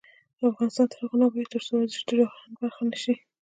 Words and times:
افغانستان 0.51 0.85
تر 0.91 0.97
هغو 1.01 1.17
نه 1.19 1.25
ابادیږي، 1.27 1.51
ترڅو 1.53 1.71
ورزش 1.75 2.01
د 2.07 2.09
ژوند 2.33 2.55
برخه 2.61 2.83
نشي. 2.91 3.13